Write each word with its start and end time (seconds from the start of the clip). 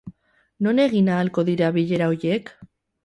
Non 0.67 0.81
egin 0.85 1.11
ahalko 1.17 1.45
dira 1.51 1.71
bilera 1.77 2.09
horiek? 2.15 2.51